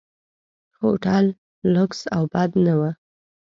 [0.79, 1.25] هوټل
[1.73, 2.81] لکس او بد نه و.